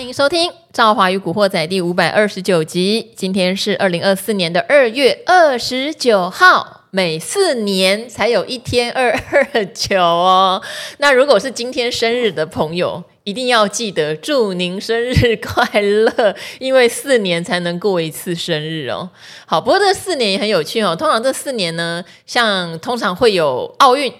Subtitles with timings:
[0.00, 3.12] 欢迎收听《赵华与古惑仔》第五百二十九集。
[3.14, 9.10] 今天是二零二四年的二月二十九号，每四年才有一天二
[9.52, 10.62] 二九哦。
[10.96, 19.10] 那如果是今天生日的朋友，一定要记得祝您生日快乐，因为四年才能过一次生日哦。
[19.44, 20.96] 好，不过这四年也很有趣哦。
[20.96, 24.10] 通常这四年呢，像通常会有奥运。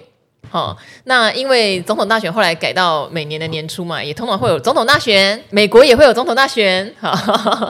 [0.53, 7.15] 好、哦，那因为总统大选后来改到每年的年初嘛，也通常会有总统大选，美国也会有总统大选，好，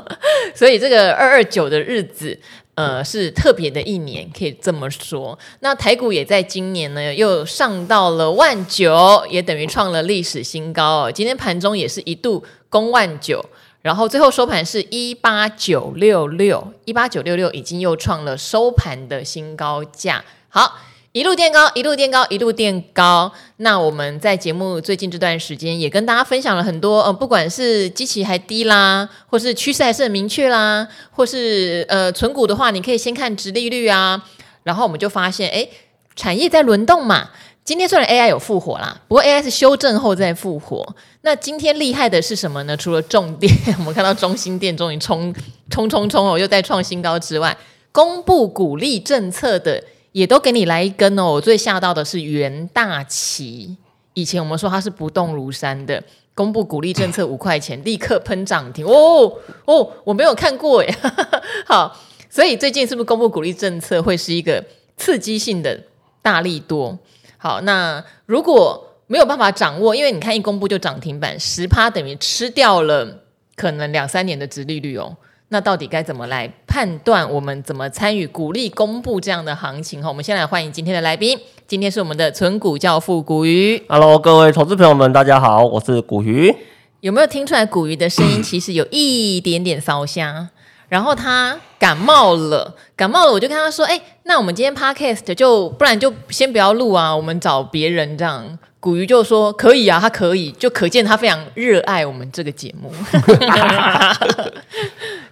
[0.57, 2.41] 所以这个二二九的日子，
[2.77, 5.39] 呃，是特别的一年，可以这么说。
[5.61, 11.13] 那台股也在今年呢，又上到了万九，也等于创了历史新高哦。
[11.13, 13.45] 今天盘中也是一度攻万九，
[13.83, 20.25] 然后最后收盘是一八九六六，一八九六六已经又创了收盘的新高价。
[20.49, 20.79] 好。
[21.13, 23.33] 一路垫高，一路垫高，一路垫高。
[23.57, 34.25] 那我们在节目最近这段时间也跟大家分享了很多，呃，不管是基期还低啦，或是趋势还是很明确啦，或是呃存股的话，你可以先看殖利率啊。
[34.63, 35.67] 然后我们就发现，哎，
[36.15, 37.31] 产业在轮动嘛。
[37.65, 40.95] 今天虽然 AI 有复活啦，不过 AI 是修正后再复活。
[41.23, 42.77] 那今天厉害的是什么呢？
[42.77, 45.35] 除了重电， 我们看到中心电终于冲
[45.71, 47.57] 冲冲冲哦，又在创新高之外，
[47.91, 49.83] 公布股利政策的。
[50.13, 51.33] 也都给你来一根哦！
[51.33, 53.77] 我最吓到的是元大旗，
[54.15, 56.03] 以前我们说它是不动如山的，
[56.35, 59.33] 公布鼓励政策 五块钱，立刻喷涨停哦
[59.67, 59.93] 哦！
[60.05, 60.95] 我没有看过耶，
[61.65, 61.97] 好，
[62.29, 64.65] 所以最近是不是公布鼓励政策会是一个
[64.97, 65.81] 刺激性的
[66.21, 66.99] 大力多？
[67.37, 73.23] 好，那如果没有办法掌握，因为你看一公布就涨停板十趴，等于吃掉了
[73.57, 75.17] 可能两三年的殖利率哦。
[75.53, 77.29] 那到底该怎么来判断？
[77.29, 80.01] 我们怎么参与鼓励公布这样的行情？
[80.01, 81.37] 哈，我们先来欢迎今天的来宾。
[81.67, 83.83] 今天是我们的存股教父古鱼。
[83.89, 86.55] Hello，各位投资朋友们，大家好，我是古鱼。
[87.01, 90.49] 有没有听出来古鱼的声音其实有一点点烧香？
[90.89, 102.91] 然后他感冒了， 感冒了，我就跟他说：“哎，那我们今天 Podcast 就不然就先不要录啊，我们找别人这样。”古鱼就说：“可以啊，他可以，就可见他非常热爱我们这个节目。”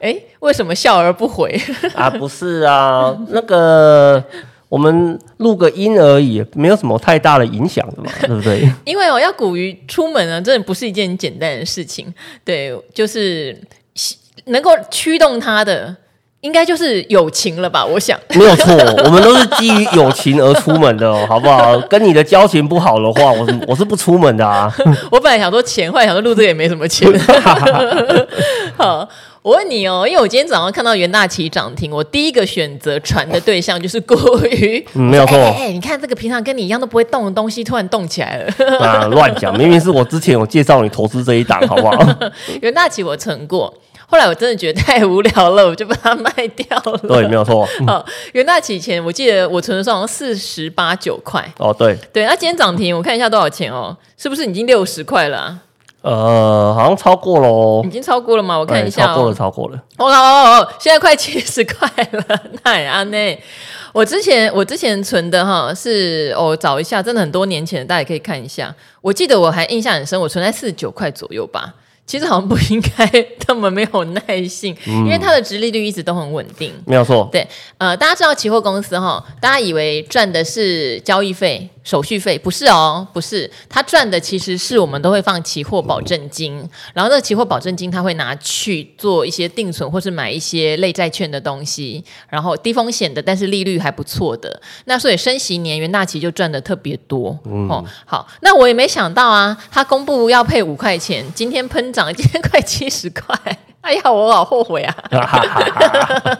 [0.00, 1.60] 哎，为什么笑而不回
[1.94, 2.09] 啊？
[2.10, 4.22] 不是啊， 那个
[4.69, 8.69] 我们录个音而已，没有什么太大的影响的嘛， 对不对？
[8.84, 12.12] 因为哦，要鼓于出门啊，真的不是一件简单的事情。
[12.44, 13.59] 对，就是
[14.47, 15.97] 能够驱动他的。
[16.41, 17.84] 应该就是友情了吧？
[17.84, 18.72] 我想没有错，
[19.04, 21.76] 我们都是基于友情而出门的哦，好不好？
[21.91, 24.72] 跟你的交情不好的话，我是我是不出门的啊。
[25.10, 27.12] 我本来想说钱，后来想说录这也没什么钱。
[28.76, 29.06] 好，
[29.48, 34.14] 我问你哦，因为我今天早上看到元大奇涨停，我第一个选择传的对象就是古
[34.44, 34.86] 鱼。
[34.92, 35.38] 嗯，没有错。
[35.38, 38.53] 哎、欸，你看这个平常跟你一样都不会动的东西，突然动起来了。
[38.78, 39.56] 啊，乱讲！
[39.56, 41.98] 明明是我之前有介绍你投资这一档，好不好？
[42.60, 43.72] 元大奇我存过。
[44.06, 46.98] 后来我真的觉得太无聊了，我就把它卖掉了。
[47.09, 47.66] 对，没有错。
[47.86, 48.04] 好，
[48.34, 51.42] 元大奇以前我记得我存的时候好像四十八九块。
[51.56, 51.97] 哦，对。
[52.12, 53.97] 对，那今天涨停，我看一下多少钱哦？
[54.19, 55.59] 是不是已经六十块了啊？
[56.09, 57.83] 呃，好像超过了。
[57.87, 58.59] 已经超过了吗？
[58.59, 59.09] 我看一下。
[59.09, 59.77] 超过了，超过了。
[59.99, 63.39] 哦哦哦哦，现在快七十块了， 那也安内。
[63.93, 68.75] 我之前我之前存的哈是，我、哦、找一下，真的很多年前，大家也可以看一下。
[69.03, 71.75] 我记得我还印象很深，我存在四十九块左右吧。
[72.09, 73.07] 其实好像不应该
[73.39, 76.73] 这么没有耐性，嗯、因为它的殖利率一直都很稳定。
[76.87, 77.29] 没有错。
[77.31, 77.47] 对，
[77.77, 81.69] 呃，大家知道期货公司哈，大家以为赚的是交易费。
[81.85, 86.57] 手续费不是哦，不是，他赚的其实是我们都会放期货保证金，
[86.93, 97.39] 然后那个期货保证金他会拿去做一些定存或是买一些类债券的东西，然后低风险的，但是利率还不错的，那所以升息年元大期就赚的特别多。
[97.47, 103.36] 嗯、哦，好，那我也没想到啊，他公布要配五块钱，今天喷涨，今天快七十块。
[103.81, 104.94] 哎呀，我好后悔啊！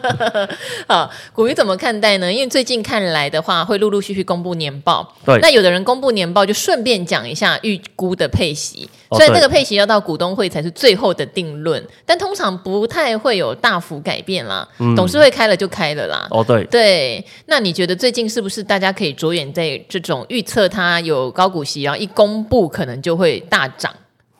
[0.87, 2.31] 好，古鱼怎么看待呢？
[2.31, 5.15] 因为最近看来的话，会陆陆续续公布年报。
[5.25, 8.87] 对，那有的人公布年报，就顺便讲一下预估的配息。
[9.13, 14.67] 虽然这个配息要到股东会才是最后的定论，但通常不太会有大幅改变啦。
[14.77, 16.27] 嗯、董事会开了就开了啦。
[16.29, 17.25] 哦，对对。
[17.47, 23.91] 那你觉得最近是不是大家可以着眼在这种预测它有高股息，然后一公布可能就会大涨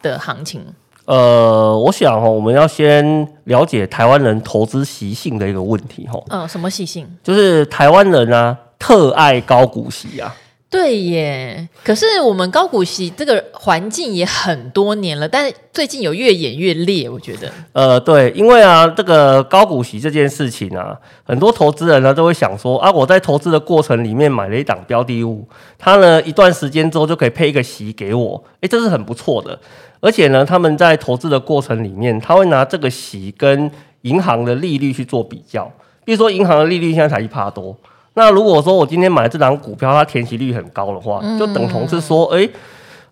[0.03, 0.63] 的行情？
[1.09, 6.23] 呃，我想哈，我们要先了解台湾人投资习性的一个问题哈。
[6.29, 7.07] 嗯，什么习性？
[7.23, 10.35] 就是台湾人啊，特爱高股息啊。
[10.69, 17.51] 对耶，可是我们高股息这个环境也很多年了，但是最近有越演越烈，我觉得。
[17.73, 25.47] 呃，对，因为啊，这个高股息这件事情啊，很多投资人呢都会想说啊，我在投资的过程里面买了一档标的物，
[25.79, 29.59] 它呢一段时间之后就可以配一个息给我，诶，这是很不错的。
[30.01, 33.69] 而且呢，他们在投资的过程里面，他会拿这个息跟
[34.01, 35.69] 银行的利率去做比较，
[36.05, 37.75] 比如说银行的利率现在才一趴多。
[38.13, 42.49] 那如果说我今天买的这档股票，它填息率很高的话，就等同是说，哎、欸，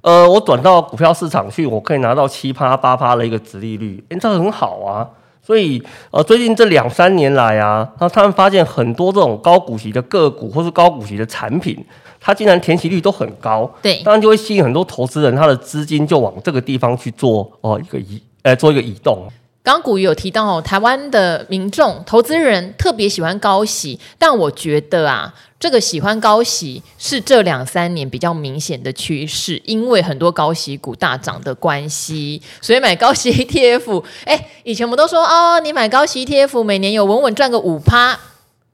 [0.01, 5.07] 呃，我转到股票市场去，我可以拿到七趴八趴的一个值利率，哎、欸，这很好啊。
[5.41, 5.81] 所以，
[6.11, 11.77] 呃，最近这两三年来啊，那他们发现很多这种高股息的个股或是高股息的产品，
[12.27, 19.25] 它竟然填息率都很高，对，当然就会吸引很多投资人，他的资金就往这个地方去做哦、呃、一个移，呃，做一个移动。
[19.63, 34.03] 刚股有提到哦，台湾的民众投资人特别喜欢高息，但我觉得啊，这个喜欢高息是这两三年比较明显的趋势，因为很多高息股大涨的关系，所以买高息 ETF。
[34.25, 38.19] 哎，以前我们都说哦，你买高息 ETF，每年有稳稳赚个五趴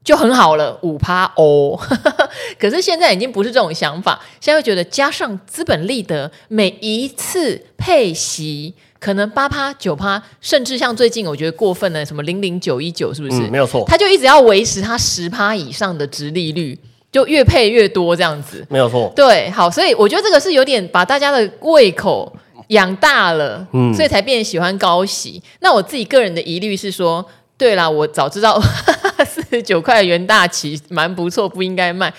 [0.04, 1.76] 就很好了，五趴哦。
[2.60, 8.74] 可是现在已经不是这种想法，现在会觉得加上资本利得，每一次配息。
[9.00, 13.36] 可能八趴九趴，甚至像最近我觉得过分的什么零零九一九，是不是？
[13.42, 13.84] 嗯，没有错。
[13.86, 16.78] 他就一直要维持他十趴以上的殖利率，
[17.12, 18.66] 就越配越多这样子。
[18.70, 19.12] 没有错。
[19.14, 22.34] 对，好，所以我觉得这个是有点把大家的胃口
[22.68, 25.42] 养大了，嗯，所以才变喜欢高息。
[25.60, 27.22] 那我自己个人的疑虑是说，
[27.56, 28.60] 对啦，我早知道
[29.26, 32.12] 四十九块元大旗蛮不错，不应该卖。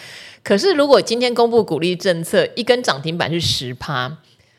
[0.43, 4.17] 可是如果今天公布股利政策，一根涨停板是十趴，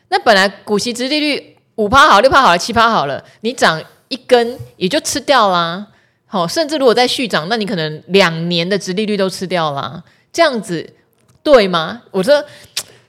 [0.09, 1.53] 那本来股息殖利率。
[1.77, 5.85] 五趴好，六趴好了，七趴好了，你涨一根也就吃掉啦。
[6.25, 10.03] 好，甚至如果再续涨，那你可能两年的殖利率都吃掉啦。
[10.33, 10.95] 这样子
[11.43, 12.01] 对吗？
[12.09, 12.43] 我说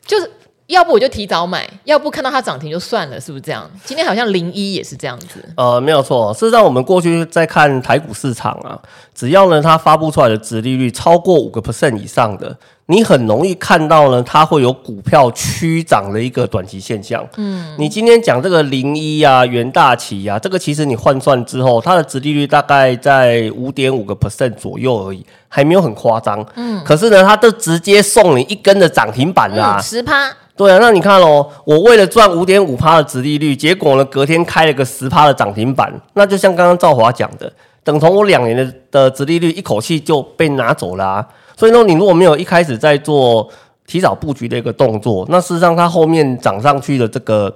[0.05, 0.31] 就是，
[0.69, 3.69] 要不我就提早买，要不看到它涨停就算了，是不是这样？
[3.85, 5.43] 今天好像零一也是这样子。
[5.57, 8.79] 呃，没有错，事实上我们过去在看台股市场啊，
[9.15, 12.55] 只要呢它发布出来的值利率超过五个 percent 以上的。
[12.91, 17.27] 你很容易看到呢，它会有股票趋涨的一个短期现象。
[17.37, 26.45] 嗯，你今天讲这个零一啊、元大旗啊，这个其实你换算之后，它的值利率大概在五点五个 percent 左右而已，还没有很夸张。
[26.57, 30.35] 嗯，可是呢，它都直接送你一根的涨停板啦，十趴。
[30.59, 37.51] 对啊，那你看哦，我为了赚五点五趴的殖利率，结果呢，隔天开了个十趴的涨停板，那就像刚刚赵华讲的，
[37.85, 41.27] 等同我两年的的殖利率一口气就被拿走了啊。
[41.57, 43.49] 所以呢，你如果没有一开始在做
[43.87, 47.55] 提早布局的一个动作，那事实上它后面涨上去的这个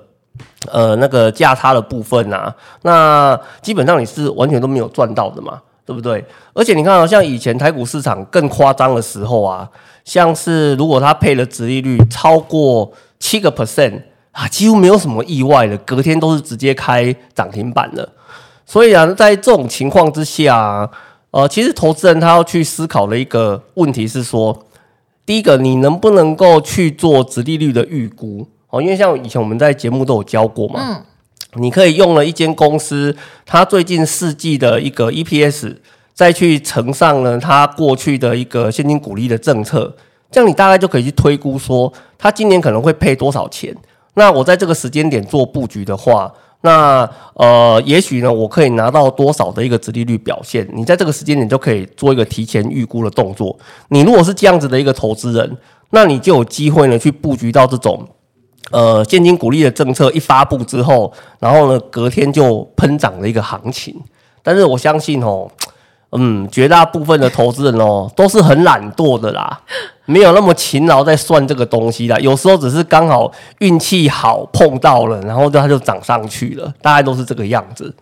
[0.70, 6.25] 呃那个价差的部分啊，那基本上你是完全都没有赚到的嘛，对不对？
[6.52, 9.69] 而且你看啊，像以前台股市场更夸张的时候啊，
[10.05, 18.08] 像是如果它配的殖利率超过七个 percent 啊，几乎没有什么意外的，隔天都是直接开涨停板的。
[18.64, 20.90] 所以啊，在这种情况之下。
[21.32, 24.67] 呃，其实投资人他要去思考的一个问题是说，
[25.25, 28.46] 第一个，你能不能够去做殖利率的预估？
[28.69, 31.06] 哦，因为像以前我们在节目都有教过嘛，
[31.56, 35.76] 你可以用了一间公司，它最近四季的一个 EPS，
[36.14, 39.94] 再去乘上呢它过去的一个现金股利的政策，
[40.31, 43.76] 这样你大概就可以去推估说，它今年可能会配多少钱。
[44.14, 46.32] 那我在这个时间点做布局的话。
[46.64, 50.64] 那呃，也许呢，我可以拿到多少的一个殖利率表现？
[50.72, 53.58] 你在这个时间点就可以做一个提前预估的动作。
[53.88, 55.58] 你如果是这样子的一个投资人，
[55.90, 58.08] 那你就有机会呢去布局到这种
[58.70, 63.94] 呃现金股利的政策一发布之后，然后呢隔天就喷涨的一个行情。
[64.42, 65.50] 但是我相信哦。
[66.14, 69.58] 嗯，绝大部分的投资人哦，都是很懒惰的啦，
[70.04, 72.19] 没有那么勤劳在算这个东西啦。
[72.19, 77.94] 有时候只是刚好运气好碰到了，然后它就涨上去了，大概都是这个样子。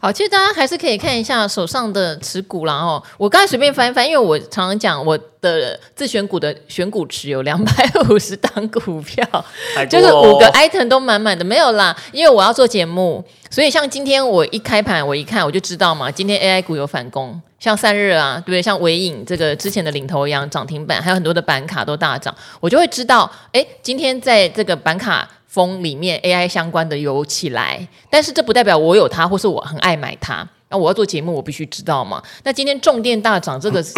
[0.00, 3.02] 好，其实大家还是可以看一下手上的持股啦哦。
[3.16, 9.24] 我刚才随便翻一翻，因为我常常讲我的自选股的选股池有两百五十档股票，
[9.90, 11.96] 就是五个 item 都满满的，没有啦。
[12.12, 17.40] 因为我要做节目，所以像今天我一开盘我一看我就知道嘛，今天 AI 股有反攻。
[17.58, 18.62] 像散热啊，对不对？
[18.62, 30.48] 像纬颖这个之前的领头羊涨停板，还有很多的板卡都大涨，我就会知道，哎，今天在这个板卡风里面，AI 相关的有起来，但是这不代表我有它，或是我很爱买它。
[30.70, 32.22] 那我要做节目，我必须知道嘛。
[32.44, 33.94] 那今天重电大涨，这个 是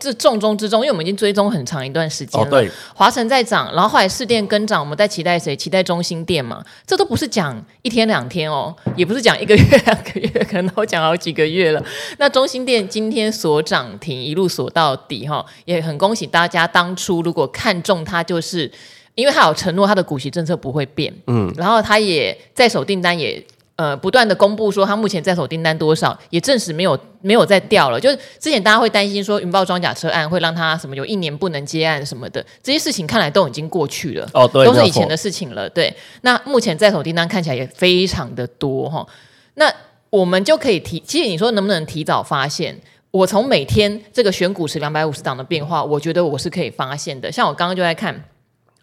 [0.00, 2.46] 这重中之重，因为我们已经追踪很长一段时间了。
[2.46, 5.54] 哦、对，华晨在涨，然后后来市电跟涨，我们在期待谁？
[5.54, 6.64] 期待中心电嘛。
[6.86, 11.84] 这都不是讲一天两天哦，也不是讲一个月两个月，可能都讲好几个月了。
[12.16, 16.66] 那中心电今天所涨停，一路锁到底哈，也很恭喜大家。
[16.66, 18.72] 当初如果看中它，就是
[19.14, 21.12] 因为他有承诺，他的股息政策不会变。
[21.26, 23.44] 嗯，然后他也在手订单也。
[23.76, 27.98] 呃，不断的公布说他目前在手订单多少，也证实没有没有再掉了。
[27.98, 34.30] 就是之前大家会担心说云豹装甲车案会让他什么有一年不能接案什么的，这些事情看来都已经过去了。
[34.32, 35.68] 哦，对，都是以前的事情了。
[35.70, 39.04] 对，那目前在手订单看起来也非常的多哈。
[39.54, 39.68] 那
[40.08, 42.80] 我们就可以提，其实你说能不能提早发现？
[43.10, 47.32] 我从每天这个选股池两百五十档的变化，我觉得我是可以发现的。
[47.32, 48.24] 像我刚刚就在看。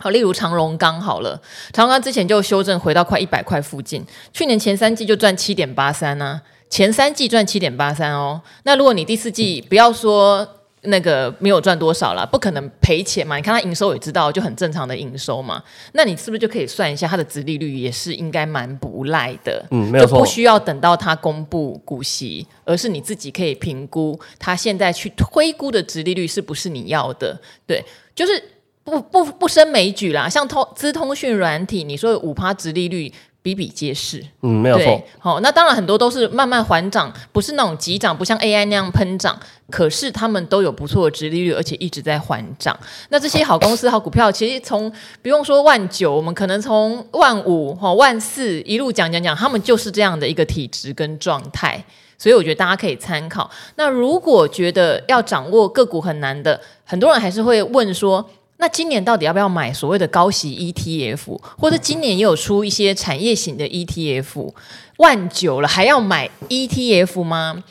[0.02, 1.40] 好，例如长荣刚好了，
[1.72, 4.04] 长荣钢之前就修正回到快一百块附近，
[4.34, 6.42] 去年前三季就赚七点八三呢，
[6.72, 8.42] 前三季赚七点八三哦。
[8.64, 10.48] 那如果你第四季不要说
[10.82, 13.36] 那个没有赚多少了，不可能赔钱嘛？
[13.36, 15.62] 你看它营收也知道，就很正常的营收嘛。
[15.92, 19.64] 那你是不是就可以算一下它的殖利率也是应该蛮不赖的？
[19.70, 27.40] 嗯，没有错，就不需要等到它公布股息，而是你自己可以评估它现在去推估的殖利率是不是你要的？
[27.68, 28.44] 对，就是。
[28.84, 35.02] 不不不胜枚举啦，像通资通讯软体，你说五趴殖利率比比皆是，嗯，没有错。
[35.20, 39.40] 好、哦，那当然很多都是慢慢缓涨，不是那种急涨，不像 AI 那样喷涨。
[39.70, 42.78] 可是他们都有不错的殖利率，而且一直在缓涨。
[43.10, 51.82] 那这些好公司、好股票，其实从不用说万九，我们可能从万五、哈万四一路讲讲讲，他们就是这样的一个体质跟状态。
[52.18, 53.50] 所以我觉得大家可以参考。
[53.76, 58.28] 那如果觉得要掌握个股很难的，很多人还是会问说。
[58.62, 64.54] 那今年到底要不要买所谓的高息 ETF，或者今年也有出一些产业型的 ETF，
[64.98, 67.64] 万九了还要买 ETF 吗？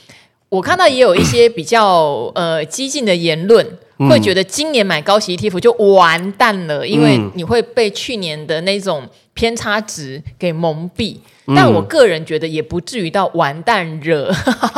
[0.48, 3.64] 我看到也有一些比较呃激进的言论，
[4.10, 11.18] 会觉得今年买高息 ETF 就完蛋了，因为你会被去年的那种偏差值给蒙蔽。
[11.54, 14.28] 但我个人觉得也不至于到完蛋惹，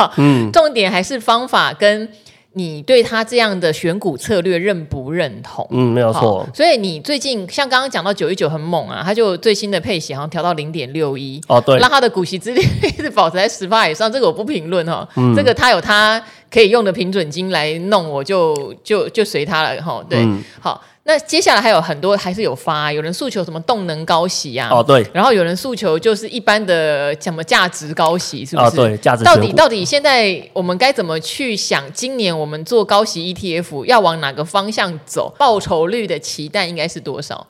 [0.53, 2.07] 重点还是方法跟。
[2.55, 5.67] 你对他这样的选股策略认不认同？
[5.71, 6.47] 嗯，没有错。
[6.55, 14.13] 所以你最近像刚刚讲到九一九很猛啊，他就最新的配息好像调到零点六一哦，对，让他的股息之率一直保持在十趴以上。
[14.13, 20.05] 这个我不评论哈，嗯、这个他有他可以用的平准金来弄，我就就就随他了哈。
[20.09, 20.83] 对，嗯、好。
[21.05, 24.69] 那接下来还有很多还是有发，有人诉求什么动能高息啊？
[24.71, 25.05] 哦，对。
[25.13, 28.69] 然后有人诉求就是一般的什么价值高息，是不是？
[28.69, 29.25] 哦，对，价值。
[29.25, 31.93] 到底到底现在我们该怎么去想？
[31.93, 35.35] 今年我们做高息 ETF 要往哪个方向走？
[35.37, 37.45] 报酬率的期待应该是多少？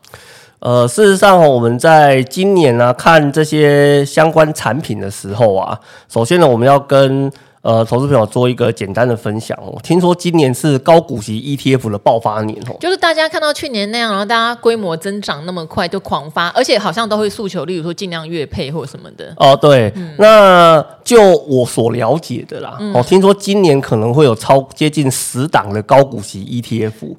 [0.60, 5.78] 呃，事实上，我们在今年呢、啊、看这些相关产品的时候啊，
[6.08, 7.30] 首先呢，我们要跟。
[7.62, 9.78] 呃，投资朋友做一个简单的分享哦。
[9.84, 19.32] 听说今年是高股息 ETF 的爆发年哦，就是大家看到去年那样，然后大家规模增长那么快就狂发，而且好像都会诉求，例如说尽量月配或什么的。
[19.36, 27.14] 哦，对，嗯、那就我所了解的啦，嗯、哦，听说今年可能会有超接近十档的高股息 ETF，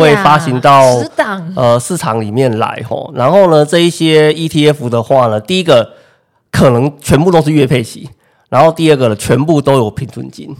[0.00, 3.10] 会发行到十档呃市场里面来吼。
[3.16, 5.94] 然后呢，这一些 ETF 的话呢，第一个
[6.52, 8.08] 可能全部都是月配息。
[8.48, 10.56] 然后第二个呢，全部都有平准金。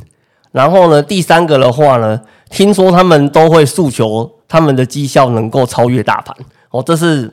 [0.50, 2.18] 然后呢，第三个的话呢，
[2.50, 6.34] 听说他们都会诉求他们的绩效能够超越大盘。
[6.70, 7.30] 哦，这是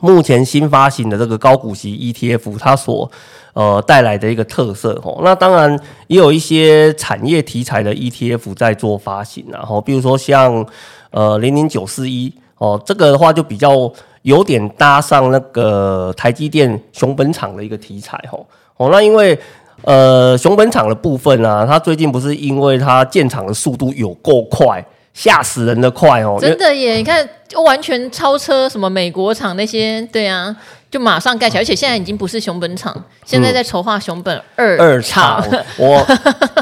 [0.00, 3.10] 目前新发行的这个高股息 ETF 它所
[3.54, 5.00] 呃带来的一个特色。
[5.04, 9.46] 哦，那当然也有一些产业题材的 ETF 在做发行。
[9.48, 10.66] 然后比如说像
[11.12, 13.90] 呃零零九四一哦，这个的话就比较
[14.22, 18.18] 有点搭上那个台积电熊本厂的一个题材。
[18.32, 18.44] 哦，
[18.76, 19.38] 哦，那因为。
[19.82, 26.38] 呃，熊本厂的部分啊，它最近不是因为它建厂的速度有够快，吓死人的快哦！
[26.40, 30.54] 真的耶，你看，就完全超车什么美国厂那些，对啊，
[30.90, 35.44] 就马上盖起来，而且现在已经不是熊本厂，现在在筹划熊本二二厂。
[35.76, 36.06] 我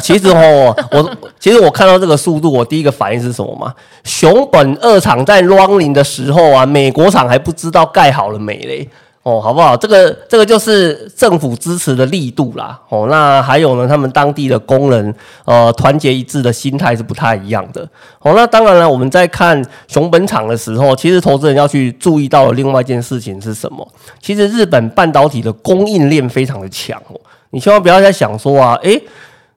[0.01, 3.75] 其实哦，我其实我看到这个速度，我第一个反应是什么嘛？
[4.03, 8.89] 熊本二厂在 running 的时候啊，美国厂还不知道盖好了没嘞。
[9.31, 9.77] 哦，好不好？
[9.77, 12.81] 这个这个就是政府支持的力度啦。
[12.89, 17.89] 哦，那还有呢，他们当地的工人呃团结一致的心态是不太一样的。
[18.21, 23.87] 哦，那当然了，我们在看熊本厂的时候，其实投资人要去注意到的另外一件事情是什么？
[24.21, 27.21] 其实日本半导体的供应链非常的强哦，
[27.51, 29.01] 你千万不要再想说啊，诶。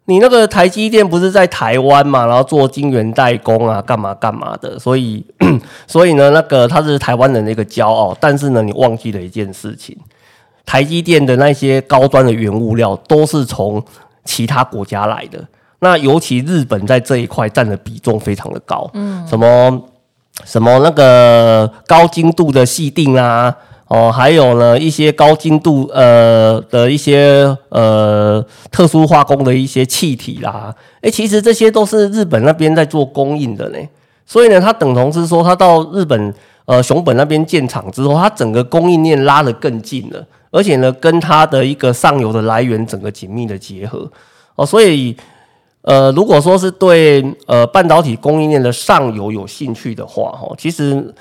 [0.05, 5.25] 你那个台积电不是在台湾嘛，然后做晶圆代工啊，干嘛干嘛的，所以
[5.87, 8.15] 所以呢，那个他是台湾人的一个骄傲。
[8.19, 9.97] 但是呢，你忘记了一件事情，
[10.65, 13.81] 台积电的那些高端的原物料都是从
[14.25, 15.41] 其他国家来的。
[15.79, 19.81] 那尤其日本在这一块占的比重非常的高，嗯，什么
[20.45, 23.55] 什么那个高精度的矽定啊，
[23.87, 33.77] 哦，还有呢一些高精度呃的一些呃特殊化工的一些气体啦，诶，其实这些都是日本那边在做供应的呢。
[34.25, 36.33] 所以呢，它等同是说，它到日本
[36.65, 44.09] 呃熊本那边建厂之后，它整个供应链拉得更近了，而且呢，跟它的一个上游的来源整个紧密的结合
[44.55, 45.15] 哦，所以。
[45.85, 51.13] 呃，如果说是对呃半导体供应链的上游有兴趣的话，哈，其实，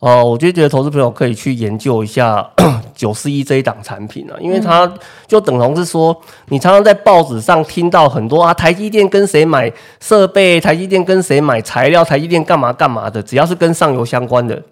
[0.00, 2.48] 呃，我就觉得投资朋友可以去研究一下
[2.94, 4.90] 九四一这一档产品啊，因为它
[5.26, 14.62] 就等同是说，你常常在报纸上听到很多啊，台积电跟谁买设备，台积电跟谁买材料，台积电干嘛干嘛的，只要是跟上游相关的，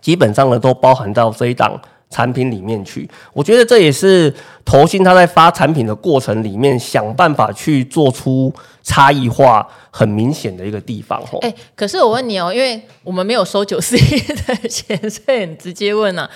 [0.00, 1.80] 基本上呢都包含到这一档。
[2.14, 4.32] 产品里面去，我觉得这也是
[4.64, 8.52] 投信他在发产品的过程里面想办法去做出
[8.84, 11.20] 差异化很明显的一个地方。
[11.26, 16.30] 吼，哎，可是我问你哦，因为我们没有收九四一的钱，所以很直接问啊。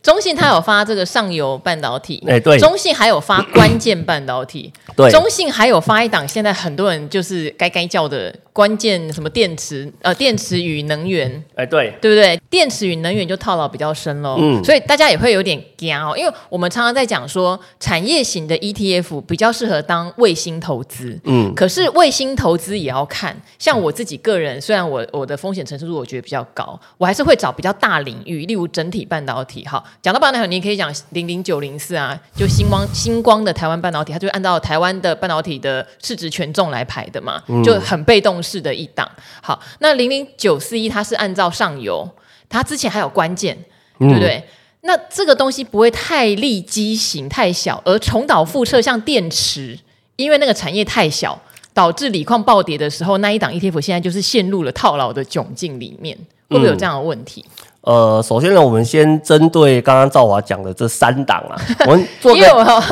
[0.00, 8.32] 中信它有发这个上游半导体，哎，对，中信还有发关键半导体，对，中信还有发一档，现在很多人就是该该叫的。
[8.56, 12.40] 关键什么电池呃，电池与能源，哎、欸，对，对不对？
[12.48, 29.62] 电池与能源就套牢比较深喽，嗯，所以大家也会有点惊哦，因为我们常常在讲说，产业型的 ETF 比较适合当卫星投资，嗯，可是卫星投资也要看，像我自己个人，虽然我我的风险承受度我觉得比较高，我还是会找比较大领域，例如整体半导体。
[29.66, 38.42] 哈，讲到半导体，你可以讲零零九零四啊，就星光 星光的台湾半导体，它就按照台湾的半导体的市值权重来排的嘛，就很被动。
[38.46, 39.10] 是的一档，
[39.42, 42.08] 好，那零零九四一它是按照上游，
[42.48, 43.56] 它之前还有关键，
[43.98, 44.36] 对不对？
[44.36, 44.44] 嗯、
[44.82, 49.76] 那这个东西不会太利基型太小，而重蹈覆辙，像电池，
[50.14, 51.36] 因为那个产业太小，
[51.74, 56.16] 导致锂矿暴跌的时候，那一档 ETF 现在就是陷入了套牢的窘境里面，
[56.48, 57.44] 会不会有这样的问题？
[57.48, 61.54] 嗯呃，首先呢，我们先针对刚刚赵华讲的这三档啊，
[61.86, 62.82] 我们做个，因为我，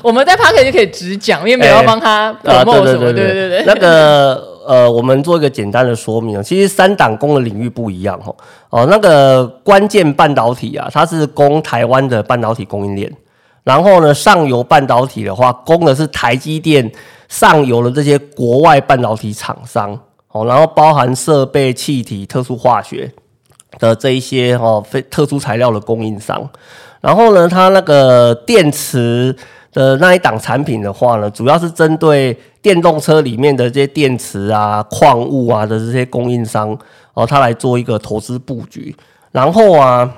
[0.04, 3.64] 我们在 Podcast 就可以直讲，因为没有要帮他什么、欸、对对对对对对。
[3.66, 8.36] 那个呃，我们做一个简单的说明，其实三档供的领域不一样哦。
[8.68, 13.10] 哦、那个关键半导体啊，它是供台湾的半导体供应链，
[13.64, 16.92] 然后呢，上游半导体的话，供的是台积电
[17.28, 19.98] 上游的这些国外半导体厂商
[20.32, 23.10] 哦，然后包含设备、气体、特殊化学。
[23.78, 26.42] 的这一些哦，非特殊材料的供应商，
[27.02, 29.36] 然后呢，它那个电池
[29.78, 36.76] 的那一档产品的话呢，主要是针对电动车里面的这些电池啊、矿物啊的这些供应商
[37.14, 38.92] 哦，他来做一个投资布局。
[39.30, 40.12] 然后啊，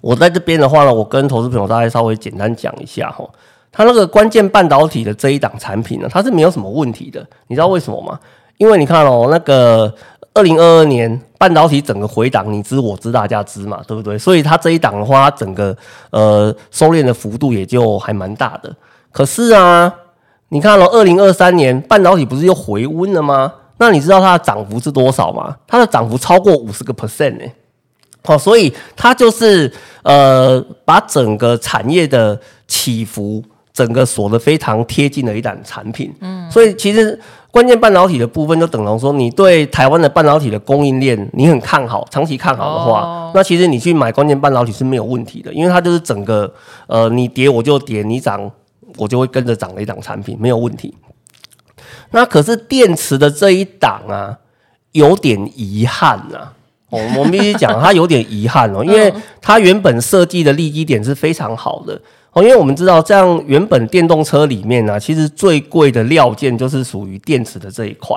[0.00, 3.24] 我在这边的话呢，我跟投资朋友大概稍微简单讲一下哈，
[3.70, 7.24] 它那个关键半导体的这一档产品呢，它是没有什么问题的。
[7.46, 8.18] 你知道为什么吗？
[8.56, 9.94] 因为你看哦，那个。
[10.36, 14.18] 二零二二年半导体整个回档，你知我知大家知嘛，对不对？
[14.18, 15.74] 所以它这一档的话，它整个
[16.10, 18.70] 呃收敛的幅度也就还蛮大的。
[19.10, 19.90] 可是啊，
[20.50, 23.50] 你看了二零二三年半导体不是又回温了吗？
[23.78, 25.56] 那你知道它的涨幅是多少吗？
[25.66, 27.50] 它的涨幅超过五十个 percent 呢。
[28.22, 29.72] 好，所以它就是
[30.02, 36.14] 呃把整个产业的起伏整个锁得非常贴近的一档产品。
[36.20, 37.18] 嗯，所以其实。
[37.56, 43.32] 关键半导体的部分，就等同说，你对台湾的半导体的供应链，你很看好，长期看好的话，oh.
[43.34, 46.52] 那其实你去买关键半导体是没有问题的，因为它就是整个，
[46.86, 48.50] 呃，你跌我就跌，你涨
[48.98, 50.94] 我就会跟着涨的一档产品，没有问题。
[52.10, 54.36] 那可是电池的这一档啊，
[54.92, 56.52] 有点遗憾啊，
[56.90, 61.98] 哦，我们必须讲，它有点遗憾哦，因为 它原本设计的利基点是非常好的。
[62.36, 68.14] 哦，因为我们知道，这样原本电动车里面呢、其实最贵的料件就是属于电池的这一块。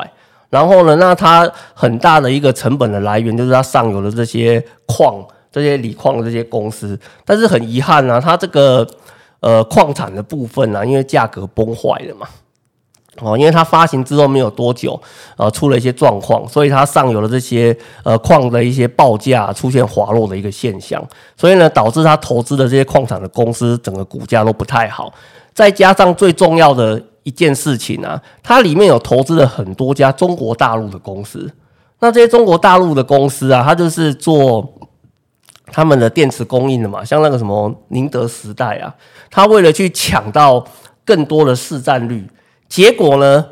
[0.50, 7.00] 然后呢，那它很大的一个成本的来源就是它上游的这些矿、这些锂矿的这些公司。
[7.24, 8.86] 但是很遗憾呢、它这个
[9.40, 12.28] 呃矿产的部分呢、因为价格崩坏了嘛。
[13.22, 15.00] 哦，因为它发行之后没有多久，
[15.36, 21.06] 呃，出了一些状况，所以它上游的这些呃矿的一些报价出现滑落的一个现象，
[21.36, 25.14] 所以呢，导致它投资的这些矿产的公司整个股价都不太好。
[25.54, 31.52] 再加上最重要的一件事情啊，它里面有投资了很多家中国大陆的公司。
[32.00, 34.66] 那这些中国大陆的公司啊，它就是做
[35.66, 38.96] 他们的电池供应的嘛，像那个什么宁德时代啊，
[39.30, 40.66] 它为了去抢到
[41.04, 42.26] 更多的市占率。
[42.70, 43.46] 结果呢？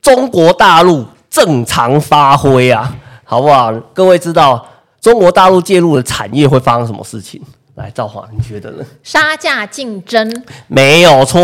[0.00, 2.94] 中国大陆正常发挥啊，
[3.24, 3.70] 好不好？
[3.92, 4.66] 各位知道
[5.00, 7.42] 中国大陆介入的产业会发生什么事情？
[7.74, 8.84] 来，赵华，你觉得呢？
[9.02, 11.40] 杀价竞争没有错，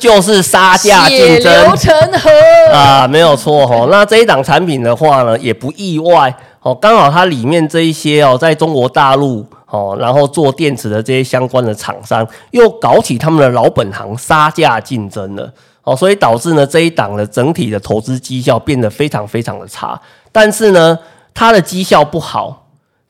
[0.00, 2.30] 就是杀价竞争，血流成河
[2.74, 3.86] 啊，没有错哈。
[3.88, 15.52] 那这一档产品的话呢，也不意外哦，刚好它里面这一些哦，在中国大陆哦，然后做电池的这些相关的厂商，又搞起他们的老本行杀价竞争了
[15.84, 20.00] 哦，所以导致呢这一档的整体的投资绩效变得非常非常的差。
[20.30, 20.98] 但是呢，
[21.32, 22.60] 它的绩效不好。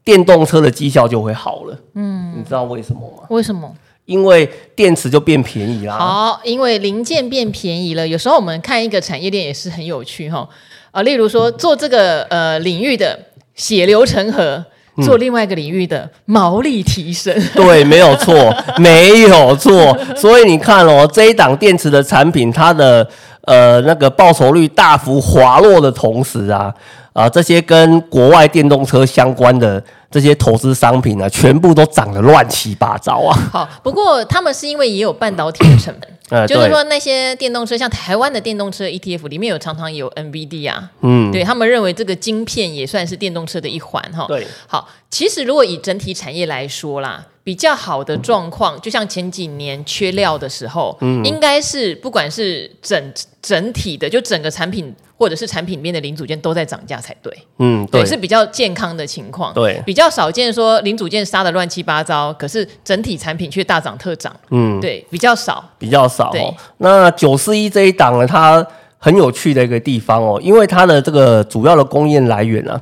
[0.05, 3.23] 电动车的绩效就会好了，嗯，你知道为什么吗？
[3.29, 3.73] 为什么？
[4.05, 5.97] 因为电池就变便宜啦。
[5.97, 8.09] 好，因为零件变便宜了。
[8.09, 10.49] 有时候我们看一个产业链也是很有趣哈，
[10.91, 13.17] 啊，例如说做这个呃领域的
[13.55, 14.65] 血流成河，
[15.05, 17.33] 做另外一个领域的毛利提升。
[17.37, 18.35] 嗯、 对，没有错，
[18.79, 19.97] 没有错。
[20.17, 23.07] 所以你看哦，这一档电池的产品，它的
[23.43, 26.75] 呃那个报酬率大幅滑落的同时啊。
[27.15, 33.51] 啊，这些跟国外电动车相关的这些投资商品呢，全部都涨得乱七八糟啊！
[33.51, 44.27] 好，不过他们是因为也有半导体的成本， 呃，就是说那些电动车，像台湾的电动车 ETF 里面有常常有 NVD 啊，嗯，对他们认为这个晶片也算是电动车的一环哈。
[44.29, 47.27] 对，好，其实如果以整体产业来说啦。
[47.45, 66.31] 比较好的状况，就像前几年缺料的时候，嗯，应该是不管是整整体的，就整个产品或者是产品里面的零组件都在涨价才对，嗯，对，对，是比较健康的情况，对，比较少见说零组件杀的乱七八糟，可是整体产品却大涨特涨，嗯，对，比较少，比较少。
[66.31, 68.65] 对，那九四一这一档呢，它
[68.99, 72.81] 很有趣的一个地方哦，因为它的这个主要的供应来源呢、啊。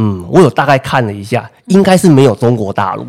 [0.00, 3.04] 嗯，我有大概看了一下，应该是没有中国大陆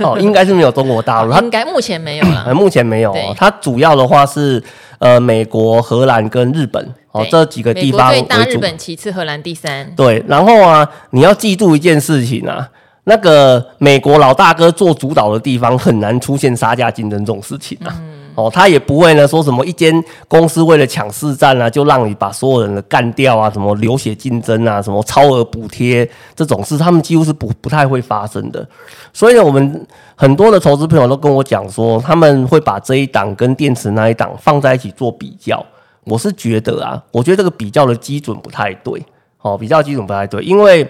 [0.00, 3.32] 哦， 应该是没有中国大陆，它应该目前没有了， 目前没有哦。
[3.36, 4.60] 它主要的话是
[4.98, 9.90] 呃美国、荷兰跟日本哦这几个地方为主，日本其次，荷兰第三。
[9.96, 12.68] 对，然后啊，你要记住一件事情啊，
[13.04, 17.94] 那个美国老大哥做主导的地方很难出现杀价竞争这种事情啊。
[17.98, 19.92] 嗯哦，他也不会呢，说什么一间
[20.28, 28.64] 公司为了抢市占啊，就让你把所有人的干掉啊，什么流血竞争啊，什么超额补贴这种事，他们几乎是不不太会发生的。
[29.12, 35.66] 所以呢，我们很多的投资朋友都跟我讲说，他们会把这一档跟电池那一档放在一起做比较。
[36.08, 39.04] 我是觉得啊，我觉得这个比较的基准不太对。
[39.42, 40.86] 哦，比较基准不太对，因为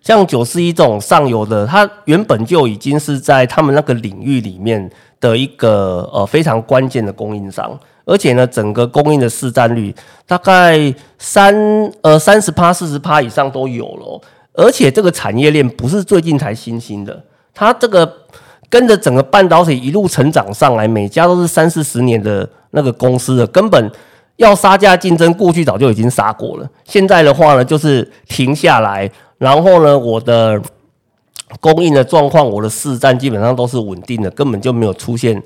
[0.00, 4.90] 像九四一这种上游的，它原本就已经是在他们那个领域里面。
[5.18, 9.92] 的一个呃非常关键的供应商，而且呢，整个供应的市占率
[10.26, 11.56] 大概三
[12.02, 14.20] 呃三十趴四十趴以上都有了，
[14.52, 17.24] 而且这个产业链不是最近才新兴的，
[17.54, 18.12] 它这个
[18.68, 23.90] 跟着整个半导体一路成长上来，每家都是三四十年的那个公司的，根本
[24.36, 30.60] 要杀价竞争，过去早就已经杀过了，现在的话呢，就是停下来，然后呢，我的。
[31.60, 35.40] 供应的状况，我的市占基本上都是稳定的，根本就没有出现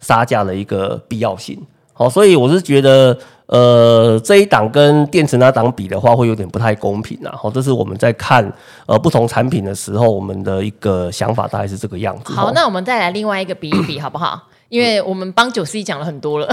[0.00, 1.58] 杀价的一个必要性。
[1.94, 7.34] 好，所以我是觉得，呃，这一档跟电池那档比的话，会有点不太公平啊。
[7.34, 8.52] 好，这是我们在看
[8.84, 12.34] 呃不同产品的时候，我们的一个想法大概是这个样子。
[12.34, 14.38] 好，那我们再来另外一个比一比，好不好？
[14.68, 16.48] 因为我们帮九四一讲了很多了。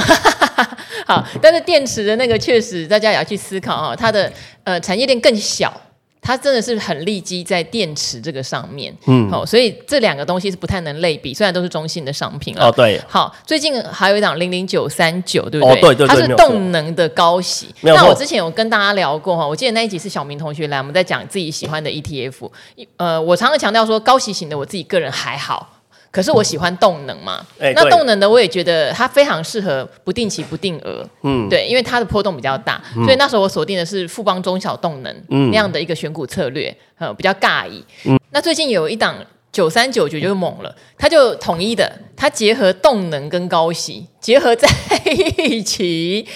[1.06, 4.32] 好，但是电池的那个确实大家也要去思考啊，它的
[4.64, 5.74] 呃产业链更小。
[6.26, 12.70] 它真的是很立基在电池这个上面，嗯，好，所以这两个东西是不太能类比，虽然都是中性的商品啊。
[12.70, 12.98] 哦，对。
[13.10, 15.76] 好，最近还有一档零零九三九，对不对？
[15.76, 16.08] 哦，对对对。
[16.08, 17.68] 它是动能的高息。
[17.82, 22.50] 那我之前有跟大家聊过哈，我记得那一集是小明同学来，我们在讲自己喜欢的 ETF。
[22.96, 25.73] 呃，我常常强调说高息型的，我自己个人还好。
[26.14, 35.12] 可是我喜欢动能嘛，欸、那动能的我也觉得它非常适合不定期不定额，嗯，对，因为它的波动比较大，嗯、所以那时候我锁定的是富邦中小动能
[35.50, 36.68] 那样的一个选股策略，
[37.00, 37.84] 呃、嗯，比较尬意。
[38.06, 39.16] 嗯、那最近有一档
[39.52, 44.70] 九三九九就猛了，它就统一的，它结合动能跟高息结合在
[45.40, 46.28] 一起，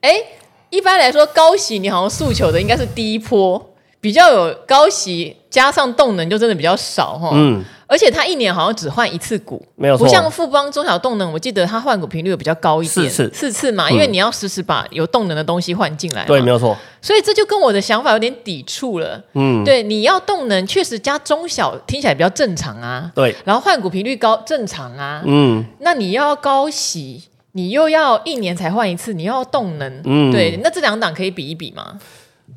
[0.00, 0.26] 哎、欸，
[0.70, 3.71] 一般来说高息你好像诉求的应该是第一波。
[4.02, 13.30] 比较有高息加上动能就真的比较少哈，嗯，而且它一年好像只换一次股，没有错，不像富邦中小动能，我记得它换股频率有比较高一点，四次。
[13.32, 31.98] 四次嘛，嗯、因为你要时时把有动能的东西换进来，对，没有错，所以这就跟我的想法有点抵触了，嗯，对，你要动能确实加中小听起来比较正常啊，对，然后换股频率高正常啊，嗯，那你要高息，你又要一年才换一次，你又要动能，嗯，对，那这两档可以比一比吗？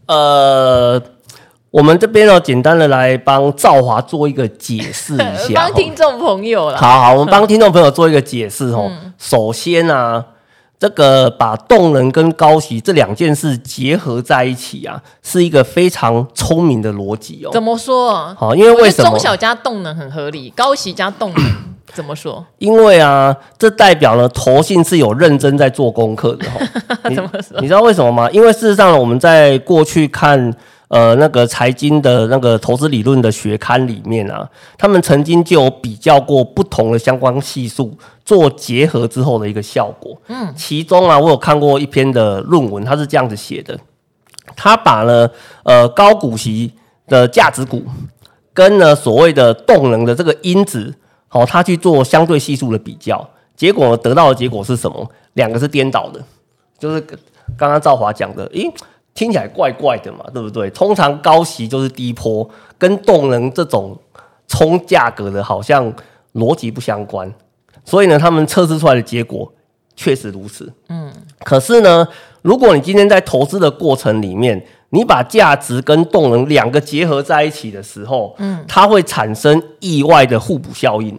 [0.08, 1.00] 呃。
[1.76, 6.78] 我们这边呢，简单的来帮赵华做一个解释一下， 帮听众朋友啦。
[6.78, 8.90] 好好，我们帮听众朋友做一个解释哦。
[8.90, 10.24] 嗯、首先啊，
[10.80, 17.50] 这个把动能跟高息这两件事结合在一起啊，是一个非常聪明的逻辑哦。
[17.52, 18.34] 怎么说？
[18.36, 21.44] 好，因为为什么中小加动能很合理，高息加动能
[21.94, 22.46] 怎么说？
[22.58, 27.12] 因为啊，这代表呢，投信是有认真在做功课的哦。
[27.14, 27.60] 怎么说？
[27.60, 28.32] 你知道为什么吗？
[28.32, 30.56] 因为事实上，我们在过去看。
[30.88, 40.15] 呃，那个财经的那个投资理论的学刊里面啊，他们曾经就有比较过不同的相关系数做结合之后的一个效果。
[40.28, 43.76] 嗯，其中啊，我有看过一篇的论文，他是这样子写的：
[44.56, 45.28] 他把呢，
[45.63, 46.71] 呃，高股息
[47.08, 47.84] 的价值股
[48.54, 50.93] 跟呢所谓的动能的这个因子，
[51.28, 55.10] 好，他去做相对系数的比较，结果得到的结果是什么？
[55.34, 56.24] 两个是颠倒的，
[56.78, 57.02] 就是
[57.58, 58.71] 刚刚赵华讲的，诶。
[59.15, 60.69] 听起来怪怪的嘛，对不对？
[60.69, 62.47] 通常高息就是低坡，
[62.78, 63.97] 跟动能这种
[64.47, 65.91] 冲价格的，好像
[66.34, 67.34] 逻辑不相关。
[67.86, 69.51] 所以呢，他们测试出来的结果
[69.95, 70.71] 确实如此。
[70.89, 71.10] 嗯，
[71.43, 72.06] 可是呢，
[72.41, 81.17] 如果你今天在投资的过程里面，你把价值跟动能两个结合在一起的时候，嗯，它会产生意外的互补效应，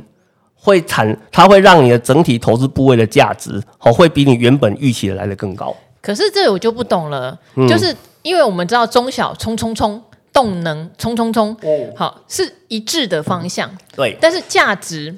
[0.55, 5.75] 会产，它会让你的整体投资部位的价值，好，会比你原本预期的来得更高。
[6.07, 7.93] 可是这我就不懂了，嗯、就是
[8.23, 10.01] 因为我们知道中小冲冲冲
[10.33, 15.13] 动能冲冲冲，哦、好是一致的方向，对，但是价值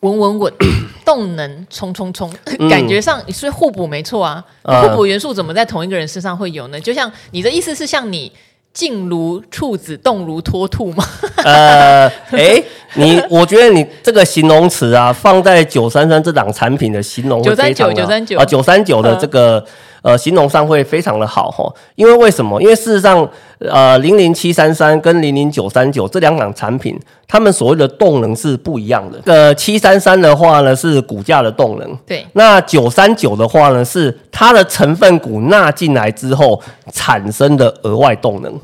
[0.00, 0.52] 稳稳稳，
[1.06, 2.28] 动能冲冲冲，
[2.68, 6.80] 感觉上是互补没错啊，嗯、互补元素怎么在同一个人身上会有呢？
[6.80, 8.32] 就像你的意思是像你
[8.72, 11.04] 静如处子，动如脱兔吗？
[11.44, 12.60] 呃，哎，
[12.94, 18.36] 你我觉得你这个形容词啊，放在九三三这档产品的形容九三九九三九。
[18.36, 19.58] 啊九三九的这个。
[19.60, 22.60] 嗯呃，形容上会非常的好哈，因为为什么？
[22.60, 23.28] 因为事实上，
[23.60, 29.20] 呃，零零七三三跟零零九三九这两档产品，它们所谓的动能是不一样的。
[29.26, 32.26] 呃，七三三的话呢是股价的动能，对。
[32.32, 36.60] 那九三九的话呢是它的成分股纳进来之后
[36.92, 38.58] 产生的额外动能，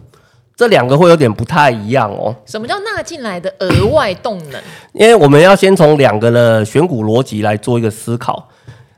[0.57, 2.35] 这两个会有点不太一样哦。
[2.45, 4.61] 什么叫纳进来的额外动能？
[4.93, 8.49] 因为我们要先从两个的选股逻辑来做一个思考。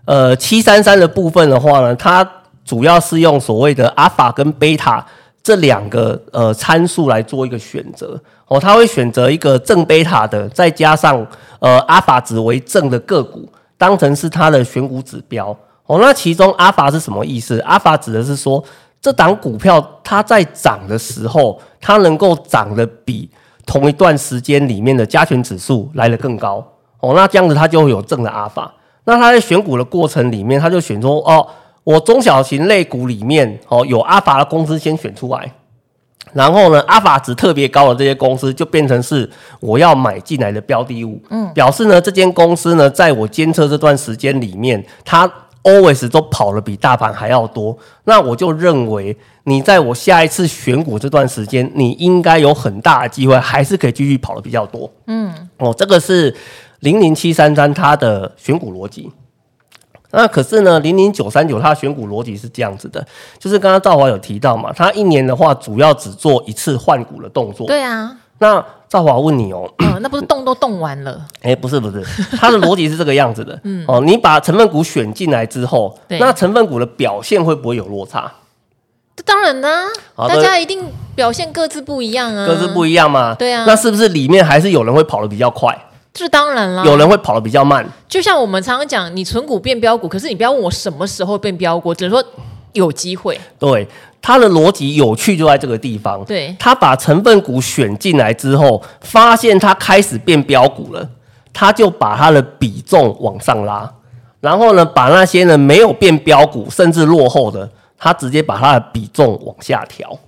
[0.05, 2.29] 呃，七三三的部分的话呢，它
[2.65, 5.05] 主要是用所谓的阿法跟贝塔
[5.43, 11.25] 这两个呃参数来做一个选择哦，它会选择一个正贝塔的，再加上
[11.61, 15.99] 呃阿法值为正的个股，当成是它的选股指标哦。
[16.01, 17.59] 那其中阿法是什么意思？
[17.61, 18.63] 阿法指的是说，
[19.01, 23.31] 这档股票它在涨的时候，它能够涨得比
[23.65, 26.65] 同一段时间里面的加权指数来得更高
[27.01, 27.13] 哦。
[27.15, 28.73] 那这样子它就会有正的阿法。
[29.05, 31.47] 那他在选股的过程里面，他就选说哦，
[31.83, 35.53] 我中小型类股里面哦有阿法的公司先选出来，
[36.35, 41.21] 然后呢，阿法值特别高的这些公司就变成是我要买进来的标的物。
[41.31, 45.27] 嗯，表示呢，这间公司呢，在我监测这段时间里面，它
[45.63, 47.77] always 都跑了比大盘还要多。
[48.05, 54.89] 那我就认为，你在我下一次选股这段时间，你应该有很大的机会，还是可以继续跑的比较多。
[55.07, 56.37] 嗯，哦，这个是。
[56.81, 59.11] 零零七三三，它的选股逻辑，
[60.11, 63.07] 那可是呢，零零九三九，它的选股逻辑是这样子的，
[63.39, 67.67] 就是刚刚赵华有提到嘛，它一年的话，主要只做一次换股的动作。
[67.67, 68.17] 对啊。
[68.43, 71.27] 那赵华问你哦，嗯，那不是动都动完了？
[71.43, 72.03] 哎，不是不是，
[72.39, 73.61] 它的逻辑是这个样子的。
[73.65, 73.85] 嗯。
[73.87, 78.33] 哦，你把成分股选进来之后，对那成分股的表现会不会有落差？
[79.15, 80.83] 这当然啦，大家一定
[81.15, 82.47] 表现各自不一样啊。
[82.47, 83.35] 各自不一样嘛？
[83.35, 83.65] 对啊。
[83.67, 85.79] 那是不是里面还是有人会跑得比较快？
[86.13, 87.87] 这当然了，有人会跑得比较慢。
[88.09, 92.29] 就像我们常常讲，你存股变标股，可是你不要问我什么时候变标股，只能说
[92.73, 93.41] 有机会。
[93.59, 93.87] 对，
[94.21, 96.25] 它的逻辑有趣就在这个地方。
[96.25, 101.09] 对，他把成分股选进来之后，发现它开始变标股了，
[101.53, 103.93] 他就把它的比重往上拉，
[104.41, 110.19] 然后呢，把那些呢没有变标股甚至落后的，他直接把它的比重往下调。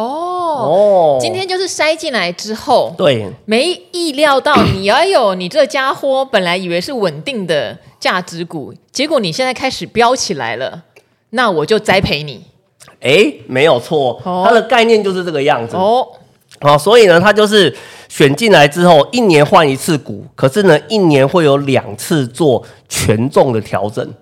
[0.00, 10.82] 哦，今天就是塞进来之后，对，没意料到你哎呦，你这家伙本来以为是稳定的价值股，结果你现在开始飙起来了，
[11.30, 12.42] 那我就栽培你。
[13.00, 15.76] 哎，没有错，哦、它的概念就是这个样子。
[15.76, 16.06] 哦，
[16.60, 17.74] 好、哦，所以呢，它就是
[18.08, 24.12] 选进来之后，一年换一次股，可是呢，一年会有两次做权重的调整。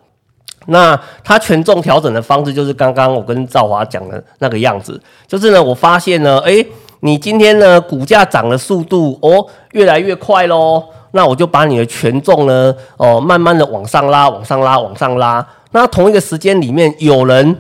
[0.67, 6.65] 那它权重调整的方式就是刚刚我跟赵华讲的那个样子，就是呢，我发现呢，哎，
[7.01, 15.47] 你今天呢股价涨的速度哦越来越快喽，那我就把你的权重呢哦慢慢的往上拉，往上拉，往上拉。
[15.73, 17.57] 那同一个时间里面有人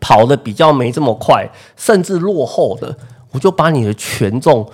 [0.00, 2.94] 跑的比较没这么快，甚至落后的，
[3.32, 4.66] 我就把你的权重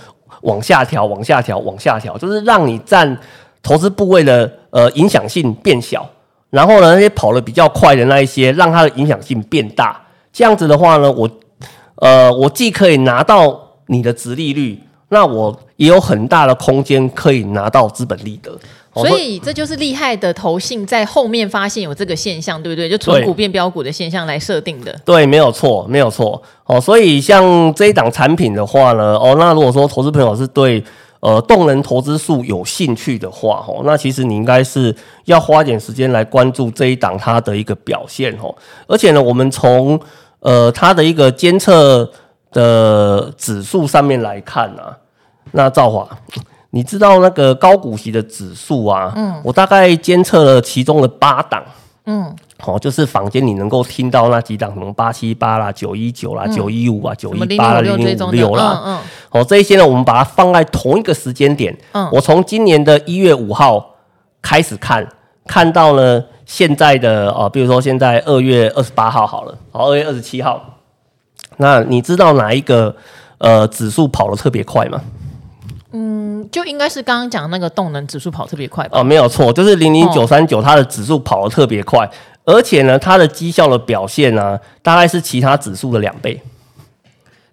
[0.42, 3.18] 往下调，往下调，往下调，就是让你占
[3.62, 6.06] 投资部位的呃影响性变小。
[6.56, 10.00] 然后呢，那些跑得比较快的那一些，让它的影响性变大。
[10.32, 11.28] 这样子的话呢，我
[11.96, 14.78] 呃，我既可以拿到你的殖利率，
[15.10, 18.58] 那我也有很大的空间可以拿到资本利得。
[18.94, 22.88] 所以这就是厉害的投信在后面发现有这个现象，对不对？
[22.88, 24.98] 就纯股变标股的现象来设定的。
[25.04, 26.42] 对，没有错，没有错。
[26.64, 30.82] 哦，所以像这一档产品的话呢，哦，那如果说投资朋友是对
[31.20, 38.54] 呃动能投资术有兴趣的话，哦，那其实你应该是要花点时间来关注这一档它的一个表现，哦。
[38.86, 39.98] 而且呢，我们从
[40.40, 42.10] 呃它的一个监测
[42.52, 44.96] 的指数上面来看啊，
[45.52, 46.08] 那赵华。
[46.70, 49.10] 你知道那个高股息的指数啊？
[49.16, 51.62] 嗯，我大概监测了其中的八档，
[52.08, 63.94] 嗯，好，就是坊间你能够听到那几档，什么八七八啦、九一九啦、九一五啊、九一八啦、零零五六啦，嗯，好，这一些呢，我们把它放在同一个时间点，嗯，我从今年的一月五号
[64.40, 65.04] 开始看，
[65.48, 70.62] 看到呢现在的哦，比如说现在二月二十八号好了，好，二月二十七号，
[71.56, 72.94] 那你知道哪一个
[73.38, 75.00] 呃指数跑得特别快吗？
[75.98, 79.00] 嗯，就应该是刚刚讲那个动能指数跑特别快吧？
[79.00, 82.04] 哦，没有错，就是零零九三九，它的指数跑得特别快，
[82.44, 86.38] 哦，而且呢，它的绩效的表现呢，啊，大概是其他指数的两倍，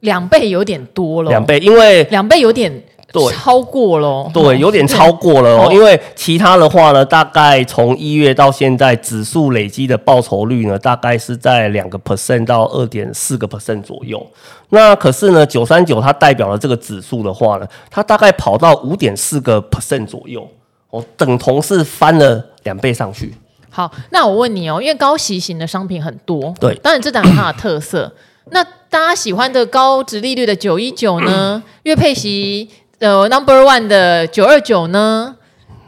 [0.02, 2.84] 两倍有点多了，两倍，因为两倍有点。
[3.14, 5.70] 对，超过了，对，有点超过了哦。
[5.72, 14.26] 因为其他的话呢，大概从一月到现在，指数累积的报酬率呢，大概是在两个 percent 到二点四个 percent 左右。
[14.70, 20.48] 那可是呢，九三九它代表了这个指数的话呢，它大概跑到五点四个 percent 左右，
[20.90, 23.32] 哦，等同是翻了两倍上去。
[23.70, 28.12] 好，那我问你哦，因为高息型的商品很多，对，当然这档有它的特色。
[28.50, 31.62] 那大家喜欢的高值利率的九一九呢？
[31.84, 32.68] 月配息。
[33.04, 35.36] 呃，Number One 的九二九呢？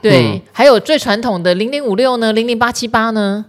[0.01, 3.45] 对，嗯、还有最传统的零零五六呢，零零八七八呢，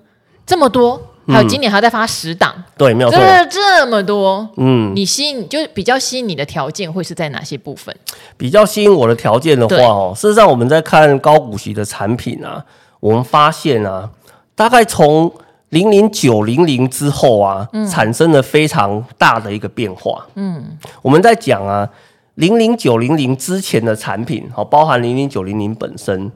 [0.47, 7.93] 这么多，还有今年还要再发十档，对，没有错，这这么多，嗯，你吸引就比较吸引你的条件会是在哪些部分？
[8.37, 12.65] 比较吸引我的条件的话哦，事实上我们在看高股息的产品啊，
[13.01, 14.09] 我们发现啊，
[14.55, 15.31] 大概从
[15.71, 20.65] 零零九零零之后啊，嗯、产生了非常大的一个变化，嗯，
[21.03, 21.89] 我们在讲啊。
[22.37, 26.31] 零零九零零之前的产品，好，包含零零九零零本身，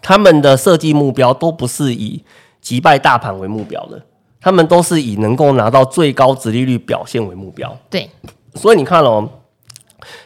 [0.00, 2.24] 他们的设计目标都不是以
[2.62, 4.02] 击败大盘为目标的，
[4.40, 7.76] 他们都是以能够拿到最高值利率表现为目标。
[7.90, 8.08] 对，
[8.54, 9.28] 所以你看哦，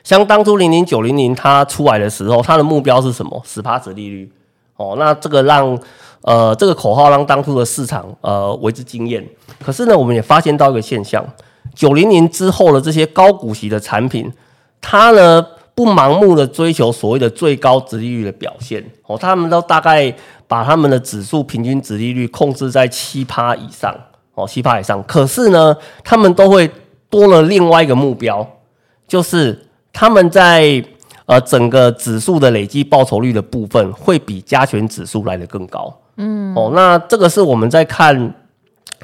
[0.05, 3.43] 像当初零零九零零它出来的时候，它的目标是什么？
[3.45, 4.31] 十趴值利率。
[4.77, 5.77] 哦，那这个让
[6.21, 9.29] 呃这个口号让当初的市场呃为之惊艳。
[9.61, 11.27] 可是呢，我们也发现到一个现象，
[11.75, 14.33] 九零零之后的这些高股息的产品。
[14.83, 20.15] 他呢，不盲目的追求所谓的最高值利率的表现哦，他们都大概
[20.47, 23.95] 把他们的指数平均值利率控制在七趴以上
[24.35, 25.03] 哦，七趴以上。
[25.05, 26.71] 可是呢，他们都会
[27.09, 28.47] 多了另外一个目标，
[29.09, 30.85] 就是他们在
[31.27, 35.95] 呃整个指数的累计报酬率的部分会比加权指数来的更高。
[36.17, 38.35] 嗯，哦，那这个是我们在看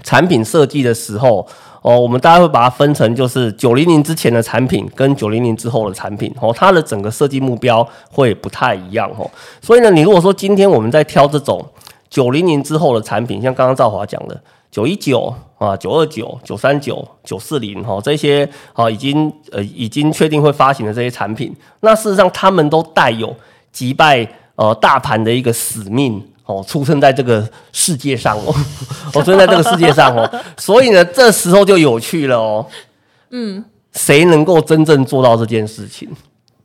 [0.02, 1.46] 产品设计的时候。
[1.80, 9.30] 哦，我们大概会把它分成，就是九零零之前的产品跟九零零之后的产品，哦，它的整个设计目标会不太一样，哦。
[9.62, 11.64] 所以呢，你如果说今天我们在挑这种
[12.11, 14.38] 九零零之后的产品，像刚刚赵华讲的
[14.72, 23.34] 九一九啊、九二九、九三九、九四零，哈，这些啊已经呃已经确定会发行的这些产品，那事实上他们都带有
[23.70, 26.20] 击败呃大盘的一个使命。
[26.48, 28.54] 哦，出生在这个世界上哦，
[29.12, 32.64] 我 出生在这个世界上哦，所以呢，这时候就有趣了哦。
[33.28, 36.08] 嗯，谁能够真正做到这件事情？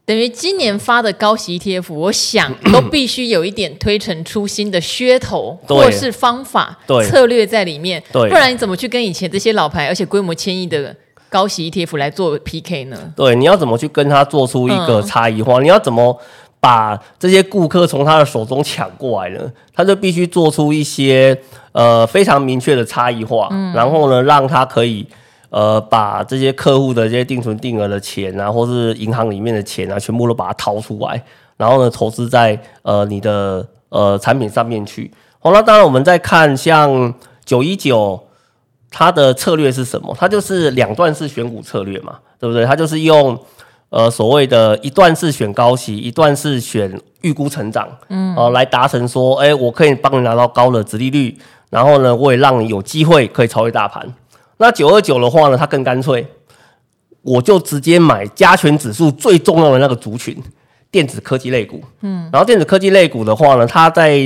[0.05, 8.01] 等于今年发的高息 ETF，我想都必须有一点推陈出新的噱头，或是方法、策略在里面。
[8.13, 10.95] 对，不然你怎么去跟以前这些老牌而且规模千亿的
[11.29, 12.97] 高息 ETF 来做 PK 呢？
[13.17, 15.59] 对，你要怎么去跟他做出一个差异化？
[15.59, 16.17] 嗯、你要怎么？
[16.63, 21.37] 把这些顾客从他的手中抢过来呢，他就必须做出一些
[21.73, 25.05] 呃非常明确的差异化，嗯，然后呢，让他可以
[25.49, 31.21] 呃把这些客户的这些定存定额的钱啊，或是银行里面的钱啊，全部都把它掏出来，
[31.57, 35.11] 然后呢，投资在呃你的呃产品上面去。
[35.39, 38.17] 好，那当然我们再看像九一九，
[38.89, 40.15] 它的策略是什么？
[40.17, 42.63] 它就是两段式选股策略嘛，对不对？
[42.65, 43.37] 它就是用。
[43.93, 51.37] 呃，所谓的一段是选高息，一段是选预估成长，嗯，哦、呃，来达成说，哎、欸，我可以帮你拿到高的殖利率，
[51.69, 54.03] 然后呢，我也让你有机会可以超越大盘。
[54.57, 56.25] 那九二九的话呢，它更干脆，
[57.21, 60.35] 我就直接买加权指数最重要的那个族群，
[60.89, 64.19] 电子科技类股，嗯，然后电子科技类股的话呢，它在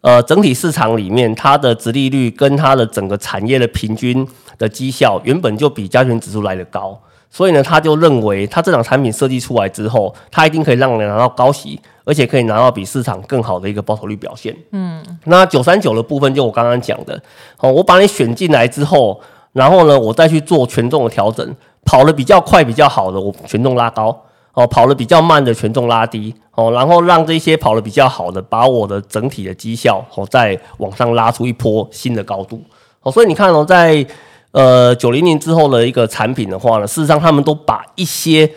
[0.00, 6.98] 呃整体市场里面它的殖利率跟它的整个产业的平均的绩效原本就比加权指数来的高，
[7.32, 14.54] 所以呢，他就认为他这档产品设计出来之后，他一定可以让人拿到高息，而且可以拿到比市场更好的一个报酬率表现。
[14.72, 17.20] 嗯，那九三九的部分就我刚刚讲的，
[17.58, 19.18] 哦，我把你选进来之后，
[19.54, 21.56] 然后呢，我再去做权重的调整，
[21.86, 24.16] 跑得比较快、比较好的，我权重拉高。
[24.54, 32.62] 哦，跑得比较慢的权重拉低，哦，然后让这些跑得比较好的，把我的整体的绩效哦再往上拉出一波新的高度。
[33.00, 34.06] 哦，所以你看哦，在
[34.52, 38.50] 呃九零年之后的一个产品的话呢，事实上他们都把一些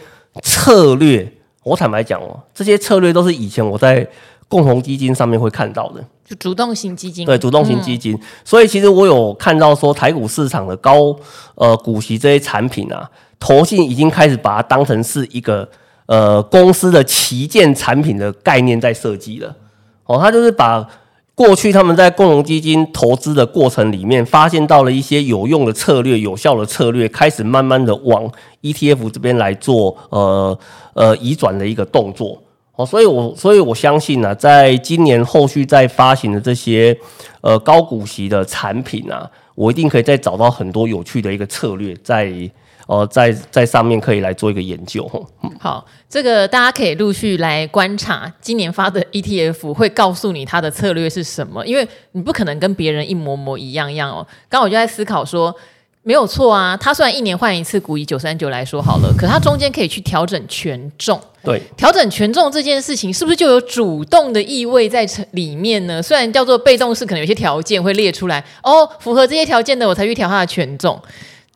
[0.44, 1.30] 策略，
[1.64, 4.08] 我坦白讲哦，这些策略都是以前我在
[4.48, 8.14] 共同基金上面会看到的，就主动型基金，对，主动型基金。
[8.14, 11.16] 嗯、所以其实我有看到说台股市场的高
[11.56, 15.68] 呃股息这些产品啊，投信已经开始把它当成是一个。
[16.08, 19.56] 呃，公司的旗舰产品的概念在设计了，
[20.04, 20.88] 哦，他就是把
[21.36, 28.32] 过去他们在共同基金投资的过程里面，发现到了一些有用的策略、有效的策略，开始慢慢的往
[28.62, 30.58] ETF 这边来做，呃
[30.94, 32.42] 呃移转的一个动作，
[32.78, 36.98] 哦，所以我所以我相信呢、啊，在今年后续再发行的这些
[37.42, 42.34] 呃高股息的产品啊，我一定可以再找到很多有趣的一个策略在。
[42.88, 45.10] 哦，在在上面可以来做一个研究。
[45.60, 54.26] 好，这个大家可以陆续来观察，今年发的 ETF 会告诉你它的策略是什么，因为你不可能跟别人一模模一样样哦。
[54.48, 55.56] 刚我就在思考说，
[56.04, 61.20] 没有错啊，它虽然一年换一次股，以九三九来说好了，可它中间可以去调整权重。
[61.44, 66.02] 对，调整权重这件事情，是不是就有主动的意味在里面呢？
[66.02, 71.00] 虽然叫做被动式，可能有些条件会列出来，哦，符合这些条件的，我才去调它的权重。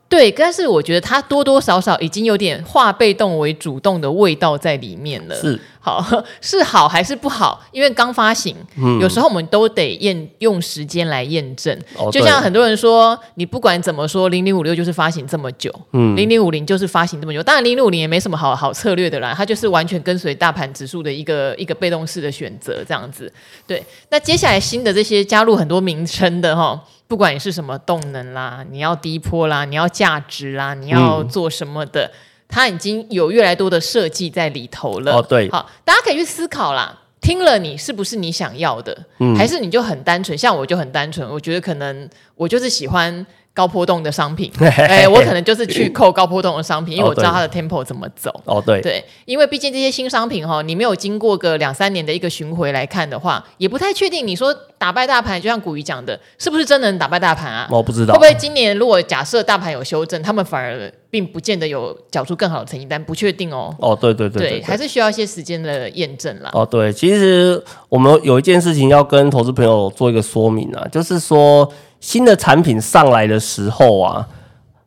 [0.10, 5.36] 对，但是我觉得它多多少少已经有点化被动为主动的味道在里面了。
[5.36, 6.06] 是 好
[6.42, 7.62] 是好还是不好？
[7.72, 11.74] 因为刚发行，嗯、有时候我们都得验用时间来验证。
[11.96, 17.42] 哦、就像很多人说，你不管怎么说，零零五六就是发行这么久，嗯，零零五零就是发行这么久。
[17.42, 23.32] 当然，零零五零也没什么好好策略的啦，它就是完全跟随大盘指数的一个一个被动式的选择这样子。
[23.66, 26.84] 对，那接下来新的这些加入很多名称的哈。
[27.10, 32.12] 不管你是什么动能啦，你要低坡啦，你要价值啦，你要做什么的，嗯、
[32.48, 35.14] 它已经有越来越多的设计在里头了。
[35.14, 36.96] 哦，对，好，大家可以去思考啦。
[37.20, 38.96] 听了你是不是你想要的？
[39.18, 40.38] 嗯、还是你就很单纯？
[40.38, 43.26] 像我就很单纯，我觉得可能我就是喜欢。
[43.60, 48.32] 高波动的商品， 哎，我可能就是去扣高波动的商品，因为我知道它的 tempo 怎么走。
[48.46, 54.26] 哦，对，对，因为毕竟这些新商品哈，你没有经过个两三年的一个巡回来看的话，也不太确定。
[54.26, 57.68] 你说打败大盘，就像古鱼讲的，是不是真能打败大盘啊？
[57.70, 58.14] 我不知道。
[58.14, 63.76] 会不会今年如果假设大盘有修正，他们反而并不见得有缴出更好的成绩单，不确定哦。
[63.80, 66.50] 哦，对对对，对，对，还是需要一些时间的验证啦。
[66.54, 71.70] 哦，对，其实我们有一件事情要跟投资朋友做一个说明啊，就是说。
[72.00, 74.28] 新的产品上来的时候啊，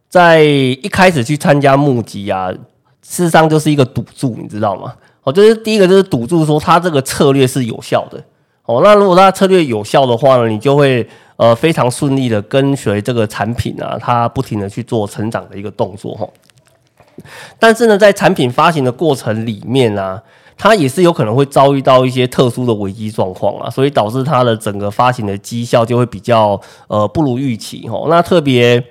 [0.08, 2.50] 在一开始去参加募集啊，
[3.02, 4.94] 事实上就是一个赌注，你知道吗？
[5.22, 8.22] 哦，就是第一个就是赌注说它这个策略是有效的。
[8.64, 11.06] 哦，那如果它策略有效的话呢，你就会
[11.36, 16.28] 呃非常顺利的跟随这个产品啊，它不停的去做成长的一个动作哈。
[17.58, 20.22] 但是呢，在产品发行的过程里面呢、啊。
[20.56, 28.06] 它也是有可能会遭遇到一些特殊的危机状况啊，所以导致它的整个发行的绩效就会比较呃不如预期哦。
[28.08, 28.82] 那特别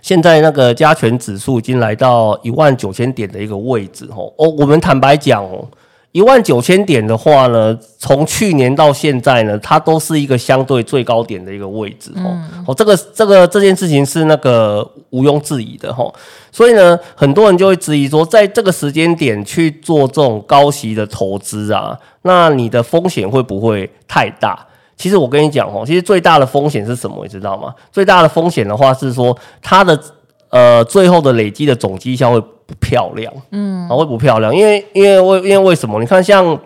[0.00, 5.68] 现在那个加权指数已经来到一万九千点的一个位置吼哦，我们坦白讲哦。
[6.16, 12.34] 一万九千点的话呢，从去年到现在呢，它都是一个相对最高点的一个位置哦。
[12.66, 16.10] 哦，这个这个这件事情是那个毋庸置疑的哈。
[16.50, 24.66] 所以呢，很多人就会质疑说，在这个时间点去做这种高息的投资啊，那你的风险会不会太大？
[24.96, 27.22] 其实我跟你讲哦，其实最大的风险是什么？
[27.24, 27.74] 你知道吗？
[27.92, 30.00] 最大的风险的话是说，它的
[30.48, 32.42] 呃最后的累积的总绩效会。
[32.66, 36.00] 不漂亮，嗯，会不漂亮，因为因为为因为为什么？
[36.00, 36.58] 你看，像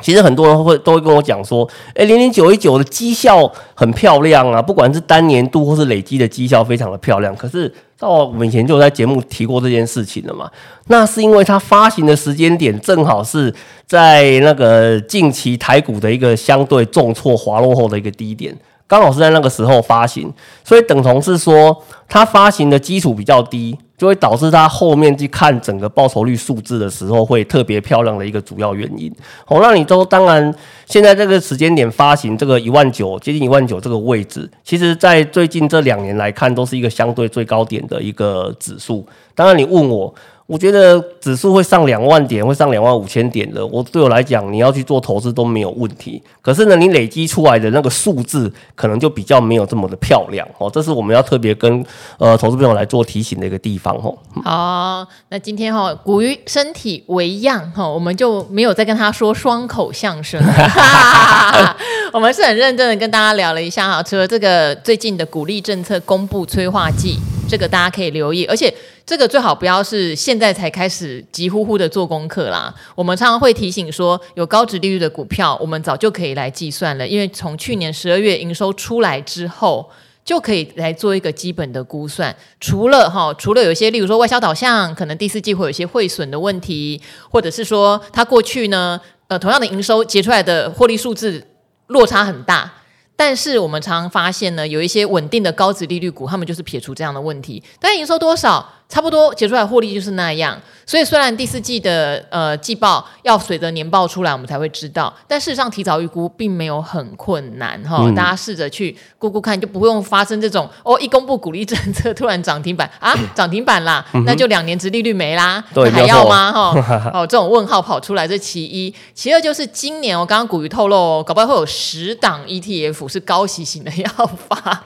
[0.00, 7.34] 其实很多人会都会跟我讲说，哎，零零九一九的绩效很漂亮啊，不管是单年度或是累积的绩效非常的漂亮。
[7.36, 10.50] 可是到我们以前就在节目提过这件事情了嘛，
[10.88, 13.54] 那是因为它发行的时间点正好是
[13.86, 18.56] 在那个近期台股的一个相对重挫滑落后的一个低点。
[18.88, 20.30] 刚好是在那个时候发行，
[20.64, 29.08] 所以等同是说，它发行的基础比较低，就会导致它后面去看整个报酬率数字的时候会特别漂亮的一个主要原因。
[29.44, 30.52] 好，那你都当然
[30.86, 39.06] 现在这个时间点发行这个一万九，接近一万九这个位置，其实在最近这两年来看，都是一个相对最高点的一个指数。
[39.36, 40.12] 当然你问我，
[40.46, 43.64] 我觉得指数会上两万点，会上两万五千点的。
[43.66, 46.22] 我对我来讲，你要去做投资都没有问题。
[46.42, 50.68] 可是呢，你累积出来的那个数字，可能就比较没有这么的漂亮哦。
[50.70, 51.82] 这是我们要特别跟
[52.18, 54.14] 呃投资朋友来做提醒的一个地方哦。
[54.44, 60.42] 好，那今天哈、哦，股鱼身体为恙哈，我们就没有再跟他说双口相声。
[62.12, 67.18] 我们是很认真的跟大家聊了一下哈，除了这个最近的鼓励政策公布催化剂，
[67.48, 68.72] 这个大家可以留意，而且。
[69.04, 72.72] 这个最好不要是现在才开始急呼呼的做功课啦。
[72.94, 79.90] 我们常常会提醒说，有高值利率的股票，我们早就可以来计算了，因为从去年十二月营收出来之后，
[80.24, 82.34] 就可以来做一个基本的估算。
[82.60, 91.44] 除了哈，除了有些，例如说外销导向，可能第四季会有一些汇损的问题，或者是说它过去呢，呃，同样的营收结出来的获利数字
[91.88, 92.72] 落差很大。
[93.14, 98.68] 但是我们常常发现呢，有一些稳定的高值利率股，他们就是撇除这样的问题，但营收多少？
[98.92, 107.96] 差不多结出来获利就是那样，所以虽然第四季的呃季报要随着年报出来，我们才会知道，但事实上提早预估并没有很困难哈。
[108.00, 116.52] 嗯、大家试着去估估看，就不用发生这种哦，一公布鼓励政策突然涨停板啊， 涨停板啦，嗯、那就两年值利率没啦，对还要吗？
[116.52, 124.84] 哈 哦，这种问号跑出来，这其一，其二就是今年我刚刚股鱼透露，搞不好会有十档 ETF 是高息型的要发。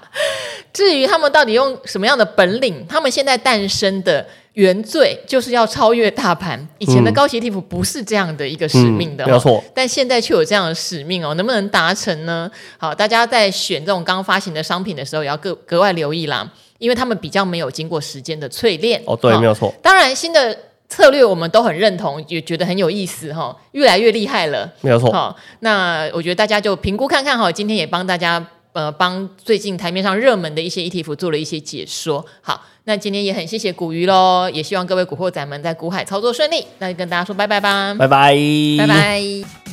[0.77, 6.69] 至于他们到底用什么样的本领，他们现在诞生的原罪就是要超越大盘。
[6.77, 9.65] 以前的高息 ETF 不是这样的一个使命的，哦，嗯、没错。
[9.75, 12.51] 但现在却有这样的使命哦，能不能达成呢？
[12.77, 16.47] 好，大家在选这种刚发行的商品的时候，也要格格外留意啦，
[16.77, 19.03] 因为他们比较没有经过时间的淬炼。
[19.07, 19.73] 哦，对，没有错。
[19.81, 20.55] 当然，新的
[20.91, 25.11] 策略我们都很认同，也觉得很有意思哈，越来越厉害了，没有错。
[25.11, 28.47] 好，那我觉得大家就评估看看哈，今天也帮大家。
[28.77, 32.23] 呃，帮最近台面上热门的一些 ETF 做了一些解说。
[32.43, 36.63] 好，那今天也很谢谢古鱼喽，也希望各位古惑仔们在股海操作顺利。
[36.79, 38.37] 那就跟大家说拜拜吧，拜拜，
[38.79, 39.66] 拜拜。